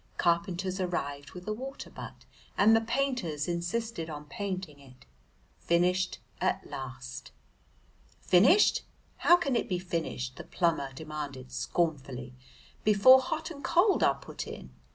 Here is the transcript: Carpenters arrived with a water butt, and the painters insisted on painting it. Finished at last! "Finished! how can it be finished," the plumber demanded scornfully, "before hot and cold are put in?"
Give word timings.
Carpenters 0.17 0.79
arrived 0.79 1.33
with 1.33 1.47
a 1.47 1.53
water 1.53 1.91
butt, 1.91 2.25
and 2.57 2.75
the 2.75 2.81
painters 2.81 3.47
insisted 3.47 4.09
on 4.09 4.25
painting 4.25 4.79
it. 4.79 5.05
Finished 5.59 6.17
at 6.41 6.67
last! 6.67 7.29
"Finished! 8.19 8.81
how 9.17 9.37
can 9.37 9.55
it 9.55 9.69
be 9.69 9.77
finished," 9.77 10.37
the 10.37 10.43
plumber 10.43 10.91
demanded 10.93 11.51
scornfully, 11.51 12.33
"before 12.83 13.19
hot 13.21 13.51
and 13.51 13.63
cold 13.63 14.01
are 14.01 14.15
put 14.15 14.47
in?" 14.47 14.71